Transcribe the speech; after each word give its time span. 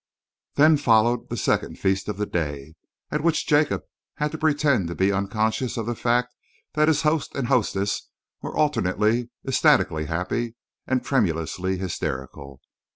Then 0.55 0.77
followed 0.77 1.29
the 1.29 1.37
second 1.37 1.77
feast 1.77 2.07
of 2.09 2.17
the 2.17 2.25
day, 2.25 2.73
at 3.11 3.21
which 3.21 3.45
Jacob 3.45 3.83
had 4.15 4.31
to 4.31 4.37
pretend 4.39 4.87
to 4.87 4.95
be 4.95 5.11
unconscious 5.11 5.77
of 5.77 5.85
the 5.85 5.93
fact 5.93 6.33
that 6.73 6.87
his 6.87 7.03
host 7.03 7.35
and 7.35 7.49
hostess 7.49 8.09
were 8.41 8.57
alternately 8.57 9.29
ecstatically 9.47 10.05
happy 10.07 10.55
and 10.87 11.05
tremulously 11.05 11.77
hysterical. 11.77 12.61